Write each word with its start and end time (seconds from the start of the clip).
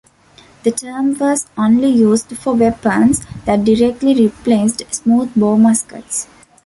The 0.63 0.71
term 0.71 1.15
was 1.19 1.45
only 1.55 1.89
used 1.89 2.35
for 2.35 2.55
weapons 2.55 3.23
that 3.45 3.63
directly 3.63 4.15
replaced 4.15 4.81
smoothbore 4.91 5.59
muskets. 5.59 6.25